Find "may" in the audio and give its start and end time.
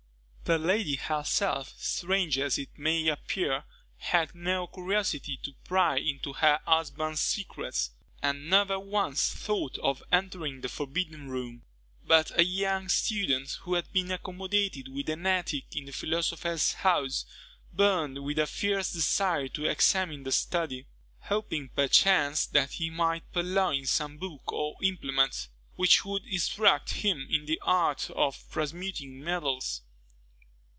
2.77-3.07